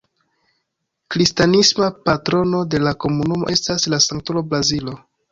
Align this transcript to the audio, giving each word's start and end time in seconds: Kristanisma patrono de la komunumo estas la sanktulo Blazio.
Kristanisma 1.15 1.89
patrono 2.07 2.61
de 2.75 2.79
la 2.85 2.93
komunumo 3.05 3.49
estas 3.57 3.85
la 3.95 3.99
sanktulo 4.07 4.43
Blazio. 4.55 4.95